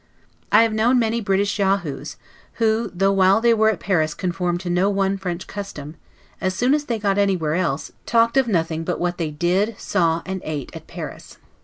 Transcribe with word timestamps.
I 0.51 0.63
have 0.63 0.73
known 0.73 0.97
many 0.97 1.21
British 1.21 1.59
Yahoos, 1.59 2.17
who 2.53 2.89
though 2.91 3.11
while 3.11 3.39
they 3.39 3.53
were 3.53 3.69
at 3.69 3.79
Paris 3.79 4.15
conformed 4.15 4.59
to 4.61 4.69
no 4.71 4.89
one 4.89 5.15
French 5.15 5.45
custom, 5.45 5.95
as 6.41 6.55
soon 6.55 6.73
as 6.73 6.85
they 6.85 6.97
got 6.97 7.19
anywhere 7.19 7.53
else, 7.53 7.91
talked 8.07 8.35
of 8.35 8.47
nothing 8.47 8.83
but 8.83 8.99
what 8.99 9.19
they 9.19 9.29
did, 9.29 9.79
saw, 9.79 10.23
and 10.25 10.43
eat 10.43 10.75
at 10.75 10.87
Paris. 10.87 11.37